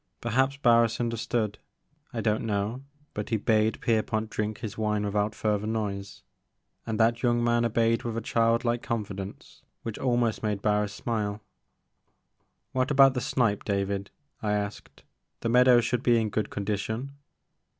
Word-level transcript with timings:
Perhaps 0.19 0.57
Barris 0.57 0.99
understood,— 0.99 1.59
I 2.11 2.21
don't 2.21 2.43
know, 2.43 2.81
but 3.13 3.29
he 3.29 3.37
bade 3.37 3.79
Pierpont 3.81 4.31
drink 4.31 4.57
his 4.61 4.75
wine 4.75 5.05
without 5.05 5.35
further 5.35 5.67
noise, 5.67 6.23
and 6.87 6.99
that 6.99 7.21
young 7.21 7.43
man 7.43 7.63
obeyed 7.65 8.01
with 8.01 8.17
a 8.17 8.19
child 8.21 8.65
like 8.65 8.81
confidence 8.81 9.61
which 9.83 9.99
almost 9.99 10.41
made 10.41 10.63
Barris 10.63 10.91
smile. 10.95 11.39
What 12.71 12.89
about 12.89 13.13
the 13.13 13.21
snipe, 13.21 13.63
David," 13.63 14.09
I 14.41 14.53
asked; 14.53 15.03
the 15.41 15.49
meadows 15.49 15.85
should 15.85 16.01
be 16.01 16.19
in 16.19 16.29
good 16.31 16.49
condition." 16.49 17.11